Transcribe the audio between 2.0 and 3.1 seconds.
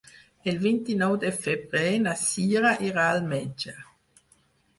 na Cira irà